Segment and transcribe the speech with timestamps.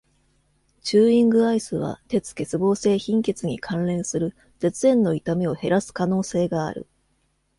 [0.81, 6.87] チューイングアイスは、鉄欠乏性貧血に関連する舌炎の痛みを減らす可能性がある。